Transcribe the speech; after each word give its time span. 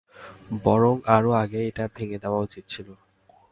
বরং 0.63 0.95
আরও 1.07 1.31
আগেই 1.33 1.65
এটা 1.67 1.85
ভেঙে 1.95 2.17
দেওয়া 2.19 2.39
উচিত 2.39 2.63
ছিল। 2.67 2.87